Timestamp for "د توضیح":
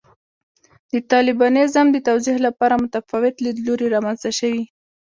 1.91-2.37